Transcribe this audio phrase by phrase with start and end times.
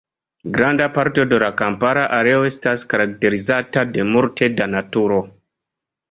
[0.53, 5.21] Granda parto de la kampara areo estas karakterizata de multe da naturo.